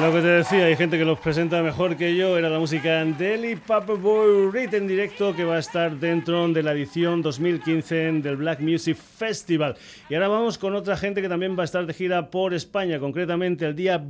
Lo 0.00 0.10
que 0.10 0.20
te 0.20 0.26
decía, 0.26 0.64
hay 0.64 0.74
gente 0.74 0.98
que 0.98 1.04
los 1.04 1.20
presenta 1.20 1.62
mejor 1.62 1.96
que 1.96 2.16
yo. 2.16 2.36
Era 2.36 2.48
la 2.48 2.58
música 2.58 3.04
Deli 3.04 3.54
Paperboy 3.54 4.50
Read 4.50 4.74
en 4.74 4.88
directo 4.88 5.32
que 5.36 5.44
va 5.44 5.56
a 5.56 5.58
estar 5.60 5.94
dentro 5.96 6.48
de 6.48 6.60
la 6.64 6.72
edición 6.72 7.22
2015 7.22 7.94
del 8.20 8.36
Black 8.36 8.58
Music 8.58 8.96
Festival. 8.96 9.76
Y 10.08 10.14
ahora 10.14 10.26
vamos 10.26 10.58
con 10.58 10.74
otra 10.74 10.96
gente 10.96 11.22
que 11.22 11.28
también 11.28 11.56
va 11.56 11.62
a 11.62 11.66
estar 11.66 11.86
de 11.86 11.94
gira 11.94 12.30
por 12.30 12.52
España, 12.52 12.98
concretamente 12.98 13.64
el 13.64 13.76
día 13.76 14.02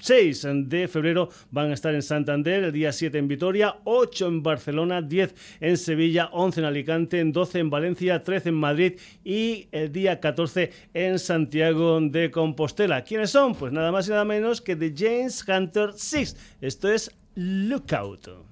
6 0.00 0.46
de 0.64 0.88
febrero 0.88 1.28
van 1.50 1.70
a 1.70 1.74
estar 1.74 1.94
en 1.94 2.02
Santander, 2.02 2.64
el 2.64 2.72
día 2.72 2.92
7 2.92 3.18
en 3.18 3.28
Vitoria, 3.28 3.76
8 3.84 4.26
en 4.26 4.42
Barcelona, 4.42 5.02
10 5.02 5.34
en 5.60 5.76
Sevilla, 5.76 6.30
11 6.32 6.60
en 6.60 6.66
Alicante, 6.66 7.24
12 7.24 7.58
en 7.58 7.70
Valencia, 7.70 8.22
13 8.22 8.48
en 8.48 8.54
Madrid 8.54 8.98
y 9.24 9.68
el 9.72 9.92
día 9.92 10.20
14 10.20 10.70
en 10.94 11.18
Santiago 11.18 12.00
de 12.00 12.30
Compostela. 12.30 13.04
¿Quiénes 13.04 13.30
son? 13.30 13.54
Pues 13.54 13.72
nada 13.72 13.92
más 13.92 14.08
y 14.08 14.10
nada 14.10 14.24
menos 14.24 14.60
que 14.60 14.76
The 14.76 14.94
James 14.96 15.44
Hunter 15.46 15.90
6. 15.94 16.36
Esto 16.60 16.90
es 16.90 17.10
Lookout. 17.34 18.49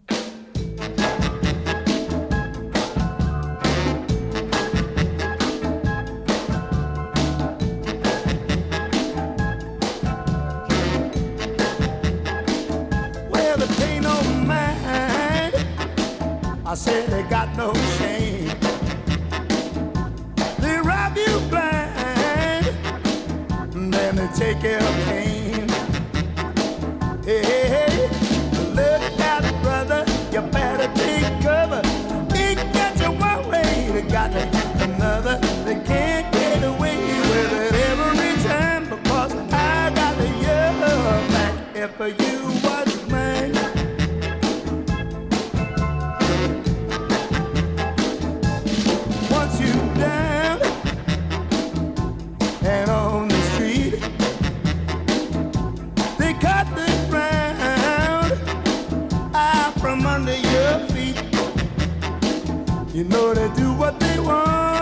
I 16.71 16.75
said 16.75 17.09
they 17.09 17.23
got 17.23 17.57
no 17.57 17.73
shame. 17.97 18.49
They 20.59 20.77
rob 20.77 21.17
you 21.17 21.41
blind, 21.49 22.67
then 23.91 24.17
they 24.17 24.29
take 24.35 24.63
your 24.63 24.79
pain. 25.09 25.67
Hey, 27.25 27.43
hey, 27.43 27.69
hey, 27.73 28.09
look 28.75 29.19
out, 29.19 29.63
brother, 29.63 30.05
you 30.31 30.43
better 30.43 30.93
take 30.93 31.41
cover. 31.41 31.81
They 32.29 32.55
got 32.55 33.01
you 33.01 33.13
one 33.13 33.49
way, 33.49 33.89
they 33.91 34.03
got 34.03 34.31
you 34.35 34.85
another. 34.85 35.39
They 35.65 35.83
can't 35.87 36.31
get 36.35 36.65
away 36.65 36.99
with 36.99 37.53
it 37.65 37.75
every 37.77 38.43
time 38.45 38.85
because 38.91 39.33
I 39.55 39.91
got 39.95 40.19
your 40.19 41.29
back. 41.33 41.55
If 41.75 42.21
you 42.21 42.38
You 62.99 63.05
know 63.05 63.33
they 63.33 63.49
do 63.55 63.73
what 63.75 64.01
they 64.01 64.19
want, 64.19 64.78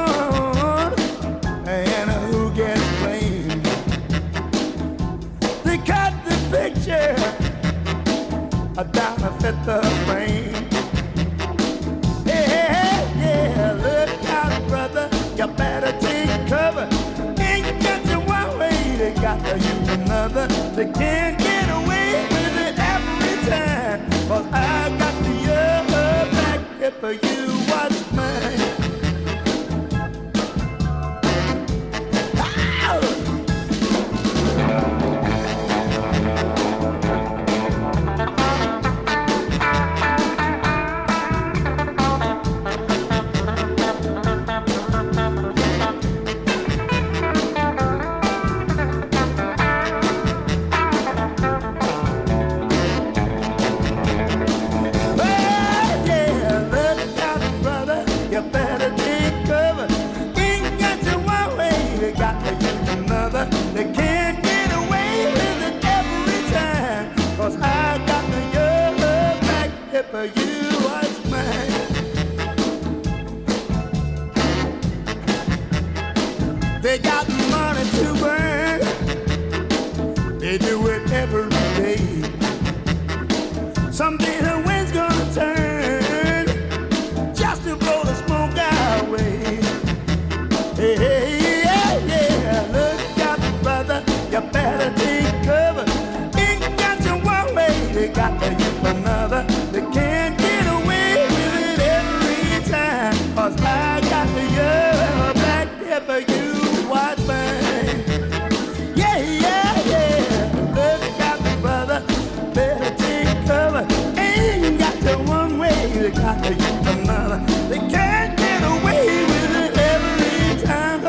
They 116.06 117.78
can't 117.90 118.38
get 118.38 118.62
away 118.62 119.24
with 119.26 119.56
it 119.56 119.76
every 119.76 120.62
time, 120.64 121.02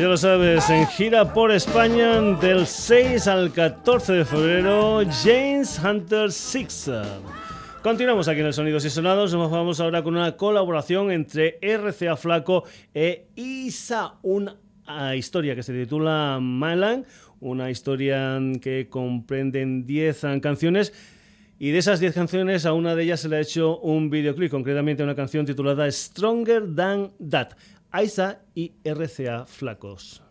ya 0.00 0.08
lo 0.08 0.16
sabes, 0.16 0.68
en 0.68 0.86
gira 0.88 1.32
por 1.32 1.52
España 1.52 2.20
del 2.40 2.66
6 2.66 3.28
al 3.28 3.52
14 3.52 4.12
de 4.12 4.24
febrero, 4.24 5.02
James 5.22 5.78
Hunter 5.78 6.32
Sixer. 6.32 7.43
Continuamos 7.84 8.28
aquí 8.28 8.40
en 8.40 8.46
el 8.46 8.54
Sonidos 8.54 8.86
y 8.86 8.88
Sonados. 8.88 9.34
Nos 9.34 9.50
vamos 9.50 9.78
ahora 9.78 10.02
con 10.02 10.16
una 10.16 10.38
colaboración 10.38 11.10
entre 11.10 11.58
RCA 11.60 12.16
Flaco 12.16 12.64
e 12.94 13.26
ISA, 13.36 14.14
una 14.22 14.56
ah, 14.86 15.14
historia 15.14 15.54
que 15.54 15.62
se 15.62 15.74
titula 15.74 16.38
Malan, 16.40 17.04
una 17.40 17.70
historia 17.70 18.40
que 18.62 18.88
comprende 18.88 19.62
10 19.84 20.24
ah, 20.24 20.40
canciones. 20.40 20.94
Y 21.58 21.72
de 21.72 21.78
esas 21.78 22.00
10 22.00 22.14
canciones, 22.14 22.64
a 22.64 22.72
una 22.72 22.94
de 22.94 23.02
ellas 23.02 23.20
se 23.20 23.28
le 23.28 23.36
ha 23.36 23.40
hecho 23.40 23.78
un 23.80 24.08
videoclip, 24.08 24.50
concretamente 24.50 25.02
una 25.02 25.14
canción 25.14 25.44
titulada 25.44 25.90
Stronger 25.90 26.74
Than 26.74 27.12
That. 27.28 27.48
Aiza 27.90 28.38
y 28.54 28.72
RCA 28.82 29.44
Flacos. 29.44 30.22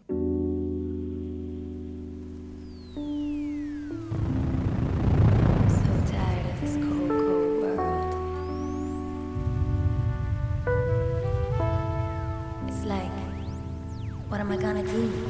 gonna 14.64 14.82
do? 14.82 15.23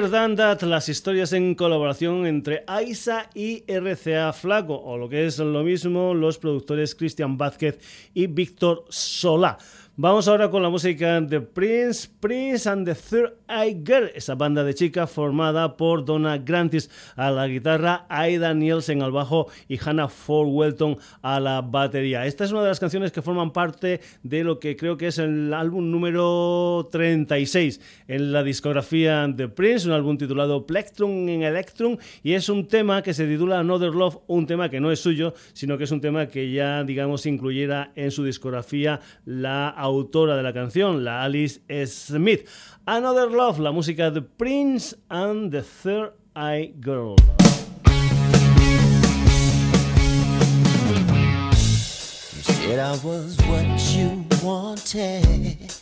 That, 0.00 0.62
las 0.62 0.88
historias 0.88 1.32
en 1.32 1.56
colaboración 1.56 2.24
entre 2.24 2.62
Aisa 2.68 3.30
y 3.34 3.64
RCA 3.66 4.32
Flaco, 4.32 4.80
o 4.80 4.96
lo 4.96 5.08
que 5.08 5.26
es 5.26 5.40
lo 5.40 5.64
mismo, 5.64 6.14
los 6.14 6.38
productores 6.38 6.94
Cristian 6.94 7.36
Vázquez 7.36 7.80
y 8.14 8.28
Víctor 8.28 8.84
Solá. 8.90 9.58
Vamos 10.00 10.28
ahora 10.28 10.48
con 10.48 10.62
la 10.62 10.68
música 10.68 11.20
de 11.20 11.40
Prince, 11.40 12.08
Prince 12.20 12.68
and 12.68 12.86
the 12.86 12.94
Third 12.94 13.32
Eye 13.48 13.82
Girl, 13.84 14.12
esa 14.14 14.36
banda 14.36 14.62
de 14.62 14.72
chicas 14.72 15.10
formada 15.10 15.76
por 15.76 16.04
Donna 16.04 16.38
Grantis 16.38 16.88
a 17.16 17.32
la 17.32 17.48
guitarra, 17.48 18.06
Aida 18.08 18.54
Nielsen 18.54 19.02
al 19.02 19.10
bajo 19.10 19.48
y 19.66 19.76
Hannah 19.76 20.06
Ford 20.06 20.50
Welton 20.52 20.98
a 21.20 21.40
la 21.40 21.62
batería. 21.62 22.26
Esta 22.26 22.44
es 22.44 22.52
una 22.52 22.62
de 22.62 22.68
las 22.68 22.78
canciones 22.78 23.10
que 23.10 23.22
forman 23.22 23.52
parte 23.52 24.00
de 24.22 24.44
lo 24.44 24.60
que 24.60 24.76
creo 24.76 24.96
que 24.96 25.08
es 25.08 25.18
el 25.18 25.52
álbum 25.52 25.90
número 25.90 26.88
36 26.92 27.80
en 28.06 28.30
la 28.30 28.44
discografía 28.44 29.26
de 29.26 29.48
Prince, 29.48 29.88
un 29.88 29.94
álbum 29.94 30.16
titulado 30.16 30.64
Plectrum 30.64 31.28
en 31.28 31.42
Electrum 31.42 31.96
y 32.22 32.34
es 32.34 32.48
un 32.48 32.68
tema 32.68 33.02
que 33.02 33.14
se 33.14 33.26
titula 33.26 33.58
Another 33.58 33.92
Love, 33.92 34.18
un 34.28 34.46
tema 34.46 34.68
que 34.68 34.78
no 34.78 34.92
es 34.92 35.00
suyo, 35.00 35.34
sino 35.54 35.76
que 35.76 35.82
es 35.82 35.90
un 35.90 36.00
tema 36.00 36.28
que 36.28 36.52
ya 36.52 36.84
digamos 36.84 37.26
incluyera 37.26 37.90
en 37.96 38.12
su 38.12 38.22
discografía 38.22 39.00
la 39.24 39.87
autora 39.88 40.36
de 40.36 40.42
la 40.42 40.52
canción, 40.52 41.04
la 41.04 41.24
Alice 41.24 41.60
Smith. 41.86 42.46
Another 42.86 43.30
Love, 43.30 43.58
la 43.58 43.72
música 43.72 44.10
de 44.10 44.22
Prince 44.22 44.96
and 45.08 45.50
the 45.50 45.62
Third 45.62 46.12
Eye 46.34 46.72
Girl. 46.80 47.16
Said 52.40 52.78
I 52.78 52.92
was 53.02 53.36
what 53.46 53.66
you 53.94 54.24
wanted. 54.42 55.72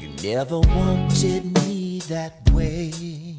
You 0.00 0.08
never 0.22 0.60
wanted 0.60 1.44
me 1.62 2.00
that 2.08 2.50
way. 2.52 3.36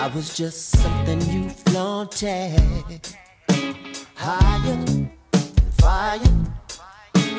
I 0.00 0.06
was 0.06 0.34
just 0.34 0.70
something 0.80 1.20
you 1.30 1.50
flaunted. 1.50 3.06
Higher, 4.14 5.08
fire. 5.72 6.20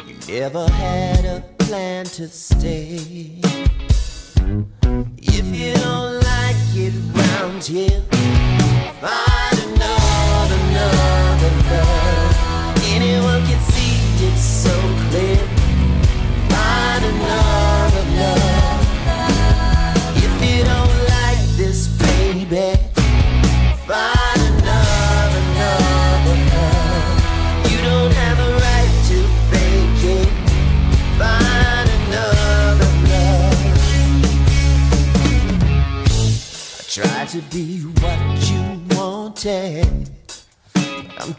You 0.05 0.15
never 0.27 0.67
had 0.69 1.25
a 1.25 1.41
plan 1.57 2.05
to 2.05 2.27
stay. 2.27 3.41
If 5.17 5.45
you 5.47 5.73
don't 5.73 6.23
like 6.23 6.75
it 6.75 6.93
round 7.15 7.63
here, 7.63 8.03
find 9.01 9.50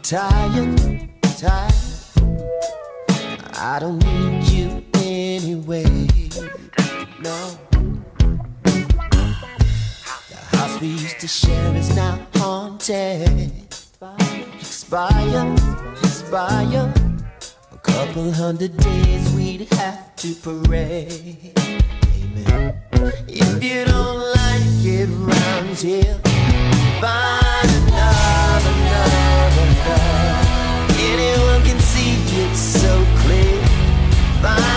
tired, 0.03 1.09
tired. 1.37 1.73
I 3.55 3.77
don't 3.79 4.03
need 4.03 4.43
you 4.49 4.83
anyway. 4.95 5.85
No. 7.21 7.57
The 10.27 10.39
house 10.51 10.81
we 10.81 10.87
used 10.87 11.19
to 11.21 11.27
share 11.27 11.73
is 11.75 11.95
now 11.95 12.19
haunted. 12.35 13.53
Expire, 14.59 15.55
expire. 16.01 16.93
A 17.71 17.77
couple 17.77 18.29
hundred 18.33 18.75
days 18.75 19.33
we'd 19.33 19.71
have 19.75 20.13
to 20.17 20.35
parade. 20.35 21.53
Amen. 21.57 22.75
If 23.29 23.63
you 23.63 23.85
don't 23.85 24.19
like 24.35 24.83
it 24.83 25.07
round 25.07 25.77
here, 25.77 26.19
find 26.99 27.69
another. 27.87 28.82
Anyone 31.09 31.61
can 31.63 31.79
see 31.79 32.15
it 32.41 32.55
so 32.55 33.05
clear. 33.21 34.72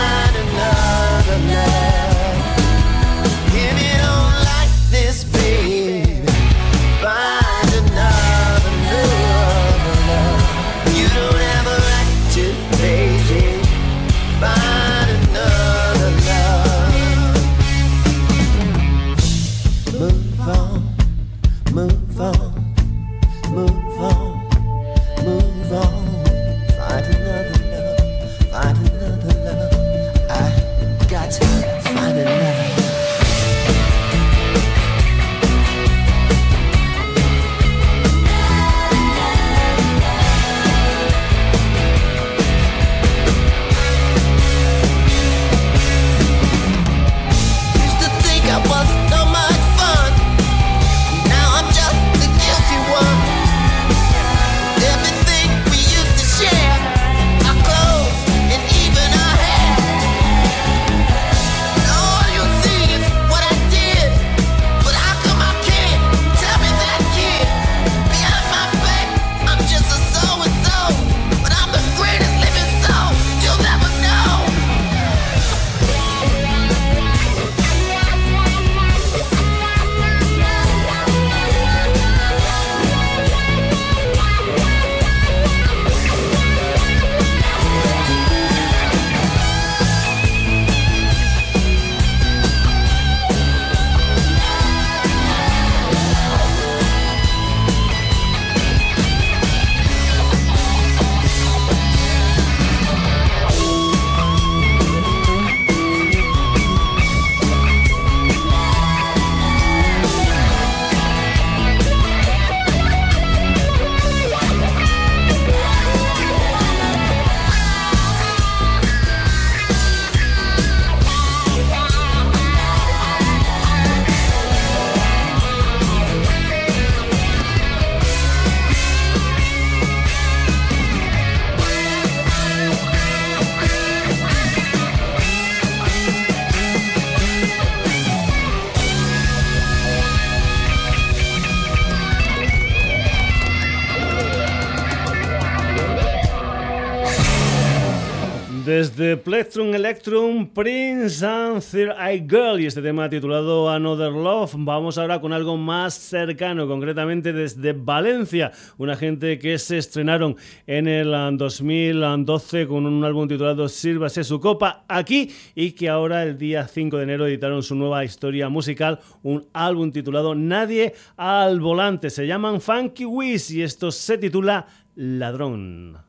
de 148.97 149.17
Plectrum 149.19 149.75
Electrum, 149.75 150.49
Prince 150.49 151.25
and 151.25 151.63
Third 151.63 151.95
Eye 152.01 152.27
Girl 152.27 152.59
y 152.59 152.65
este 152.65 152.81
tema 152.81 153.11
titulado 153.11 153.69
Another 153.69 154.11
Love. 154.11 154.55
Vamos 154.57 154.97
ahora 154.97 155.21
con 155.21 155.35
algo 155.35 155.59
más 155.59 155.93
cercano, 155.95 156.67
concretamente 156.67 157.35
desde 157.35 157.75
Valencia, 157.75 158.53
una 158.79 158.97
gente 158.97 159.39
que 159.39 159.59
se 159.59 159.79
estrenaron 159.79 160.37
en 160.67 160.89
el 160.89 161.11
2012 161.37 162.67
con 162.67 162.87
un 162.87 163.05
álbum 163.05 163.29
titulado 163.29 163.69
Sírvase 163.69 164.25
su 164.25 164.41
copa 164.41 164.85
aquí 164.89 165.31
y 165.55 165.73
que 165.73 165.91
ahora 165.91 166.23
el 166.23 166.39
día 166.39 166.67
5 166.67 166.97
de 166.97 167.03
enero 167.03 167.27
editaron 167.27 167.63
su 167.63 167.75
nueva 167.75 168.03
historia 168.03 168.49
musical, 168.49 169.01
un 169.23 169.47
álbum 169.53 169.93
titulado 169.93 170.35
Nadie 170.35 170.95
al 171.19 171.61
volante. 171.61 172.09
Se 172.09 172.27
llaman 172.27 172.63
Funky 172.63 173.05
Wiz 173.05 173.51
y 173.51 173.63
esto 173.63 173.91
se 173.91 174.17
titula 174.17 174.67
Ladrón. 174.95 176.06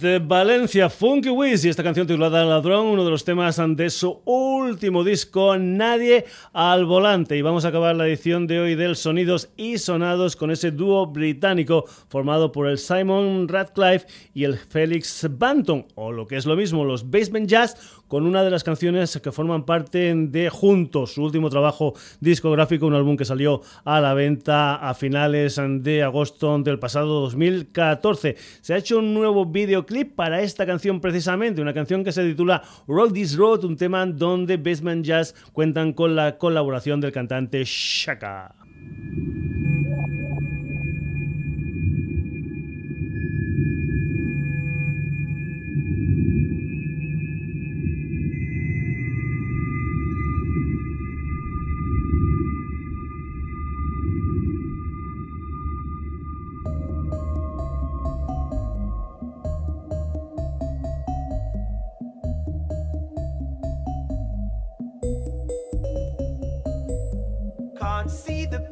Desde 0.00 0.18
Valencia, 0.18 0.88
Funky 0.88 1.28
Wiz 1.28 1.62
y 1.62 1.68
esta 1.68 1.82
canción 1.82 2.06
titulada 2.06 2.42
Ladrón, 2.42 2.86
uno 2.86 3.04
de 3.04 3.10
los 3.10 3.22
temas 3.22 3.60
de 3.76 3.90
su 3.90 4.22
último 4.24 5.04
disco, 5.04 5.58
Nadie 5.58 6.24
al 6.54 6.86
Volante. 6.86 7.36
Y 7.36 7.42
vamos 7.42 7.66
a 7.66 7.68
acabar 7.68 7.94
la 7.94 8.06
edición 8.06 8.46
de 8.46 8.60
hoy 8.60 8.76
del 8.76 8.96
Sonidos 8.96 9.50
y 9.58 9.76
Sonados 9.76 10.36
con 10.36 10.50
ese 10.50 10.70
dúo 10.70 11.06
británico 11.06 11.84
formado 12.08 12.50
por 12.50 12.66
el 12.66 12.78
Simon 12.78 13.46
Radcliffe 13.46 14.06
y 14.32 14.44
el 14.44 14.56
Felix 14.56 15.26
Banton, 15.30 15.84
o 15.96 16.12
lo 16.12 16.26
que 16.26 16.36
es 16.36 16.46
lo 16.46 16.56
mismo, 16.56 16.82
los 16.82 17.10
Basement 17.10 17.46
Jazz, 17.46 17.99
con 18.10 18.26
una 18.26 18.42
de 18.42 18.50
las 18.50 18.64
canciones 18.64 19.20
que 19.22 19.30
forman 19.30 19.64
parte 19.64 20.12
de 20.12 20.50
Juntos, 20.50 21.14
su 21.14 21.22
último 21.22 21.48
trabajo 21.48 21.94
discográfico, 22.18 22.86
un 22.86 22.94
álbum 22.94 23.16
que 23.16 23.24
salió 23.24 23.62
a 23.84 24.00
la 24.00 24.14
venta 24.14 24.74
a 24.74 24.94
finales 24.94 25.60
de 25.78 26.02
agosto 26.02 26.58
del 26.58 26.80
pasado 26.80 27.20
2014. 27.20 28.34
Se 28.62 28.74
ha 28.74 28.78
hecho 28.78 28.98
un 28.98 29.14
nuevo 29.14 29.46
videoclip 29.46 30.16
para 30.16 30.42
esta 30.42 30.66
canción 30.66 31.00
precisamente, 31.00 31.62
una 31.62 31.72
canción 31.72 32.02
que 32.02 32.10
se 32.10 32.28
titula 32.28 32.64
Rock 32.88 33.12
This 33.12 33.36
Road, 33.36 33.64
un 33.64 33.76
tema 33.76 34.04
donde 34.04 34.56
Basement 34.56 35.06
Jazz 35.06 35.32
cuentan 35.52 35.92
con 35.92 36.16
la 36.16 36.36
colaboración 36.36 37.00
del 37.00 37.12
cantante 37.12 37.62
Shaka. 37.64 38.56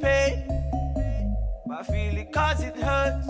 Pain, 0.00 0.46
but 1.66 1.78
I 1.78 1.82
feel 1.82 2.16
it 2.18 2.32
cause 2.32 2.62
it 2.62 2.76
hurts. 2.76 3.28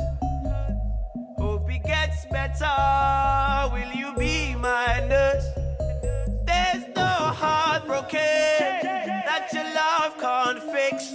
Hope 1.39 1.71
it 1.71 1.83
gets 1.85 2.27
better. 2.27 3.71
Will 3.73 3.93
you 3.95 4.15
be 4.17 4.55
my 4.55 5.07
nurse? 5.09 5.47
There's 6.45 6.85
no 6.95 7.13
heartbroken 7.43 8.11
that 9.29 9.49
your 9.53 9.65
love 9.75 10.19
can't 10.19 10.63
fix. 10.73 11.13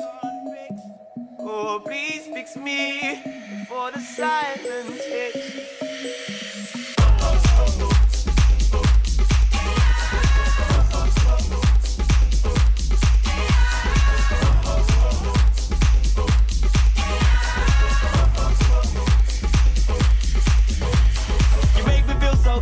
Oh, 1.39 1.81
please 1.83 2.25
fix 2.27 2.55
me 2.55 3.21
before 3.59 3.91
the 3.91 3.99
silence 3.99 5.03
hits. 5.03 6.42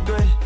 Good. 0.00 0.41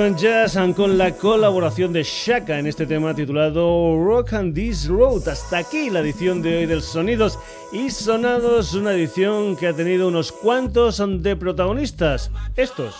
Basement 0.00 0.18
Jazz 0.18 0.58
con 0.74 0.96
la 0.96 1.12
colaboración 1.12 1.92
de 1.92 2.02
Shaka 2.02 2.58
en 2.58 2.66
este 2.66 2.86
tema 2.86 3.14
titulado 3.14 4.02
Rock 4.02 4.32
and 4.32 4.54
This 4.54 4.88
Road. 4.88 5.28
Hasta 5.28 5.58
aquí 5.58 5.90
la 5.90 6.00
edición 6.00 6.40
de 6.40 6.56
hoy 6.56 6.66
del 6.66 6.80
Sonidos 6.80 7.38
y 7.70 7.90
Sonados, 7.90 8.72
una 8.72 8.94
edición 8.94 9.56
que 9.56 9.66
ha 9.66 9.74
tenido 9.74 10.08
unos 10.08 10.32
cuantos 10.32 11.02
de 11.22 11.36
protagonistas. 11.36 12.30
Estos. 12.56 12.94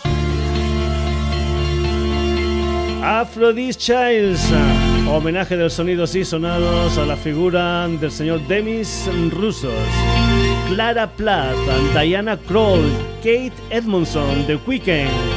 Aphrodite 3.03 3.73
Childs, 3.73 4.53
homenaje 5.09 5.57
del 5.57 5.71
Sonidos 5.71 6.13
y 6.13 6.23
Sonados 6.23 6.99
a 6.99 7.05
la 7.07 7.17
figura 7.17 7.87
del 7.87 8.11
señor 8.11 8.45
Demis 8.47 9.09
Russos. 9.31 9.73
Clara 10.67 11.07
Plath, 11.07 11.57
Diana 11.99 12.37
Kroll, 12.37 12.91
Kate 13.23 13.53
Edmondson, 13.71 14.45
The 14.45 14.59
Weeknd. 14.67 15.30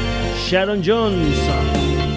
Sharon 0.47 0.82
Jones, 0.82 1.38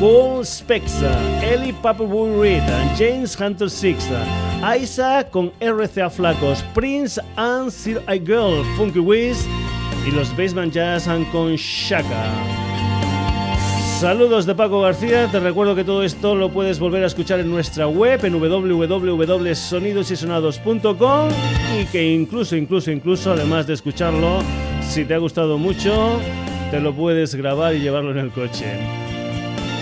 Cole 0.02 0.44
Spexa, 0.44 1.42
Ellie 1.42 1.72
Papaboy 1.72 2.38
Reed, 2.38 2.62
James 2.98 3.40
Hunter 3.40 3.70
Six, 3.70 4.10
Isaac 4.62 5.32
con 5.32 5.54
RCA 5.62 6.10
Flacos, 6.10 6.62
Prince 6.74 7.22
and 7.38 7.72
Sir 7.72 8.04
I 8.06 8.20
Girl, 8.20 8.66
Funky 8.76 9.00
Wiz 9.00 9.48
y 10.06 10.12
los 10.12 10.36
Basement 10.36 10.74
Jazz 10.74 11.08
con 11.32 11.56
Shaka. 11.56 12.26
Saludos 14.02 14.46
de 14.46 14.56
Paco 14.56 14.82
García, 14.82 15.30
te 15.32 15.40
recuerdo 15.40 15.74
que 15.74 15.86
todo 15.86 16.04
esto 16.04 16.36
lo 16.36 16.52
puedes 16.52 16.80
volver 16.80 17.06
a 17.06 17.08
escuchar 17.08 17.40
en 17.40 17.50
nuestra 17.50 17.88
web 17.88 18.26
en 18.26 18.34
www.sonidosysonados.com 18.34 21.30
y 21.80 21.86
que 21.86 22.14
incluso, 22.14 22.58
incluso, 22.58 22.92
incluso, 22.92 23.32
además 23.32 23.68
de 23.68 23.74
escucharlo, 23.74 24.42
si 24.82 25.06
te 25.06 25.14
ha 25.14 25.18
gustado 25.18 25.58
mucho, 25.58 26.20
te 26.72 26.80
lo 26.80 26.94
puedes 26.94 27.36
grabar 27.36 27.76
y 27.76 27.80
llevarlo 27.80 28.12
en 28.12 28.18
el 28.18 28.32
coche. 28.32 28.66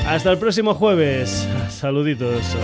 Hasta 0.08 0.32
el 0.32 0.38
próximo 0.38 0.74
jueves. 0.74 1.48
Saluditos. 1.70 2.56